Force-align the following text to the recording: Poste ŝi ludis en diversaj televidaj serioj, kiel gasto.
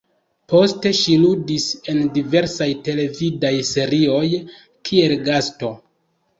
Poste 0.51 0.91
ŝi 0.99 1.17
ludis 1.23 1.67
en 1.93 2.01
diversaj 2.17 2.69
televidaj 2.89 3.53
serioj, 3.75 4.25
kiel 4.91 5.19
gasto. 5.33 5.75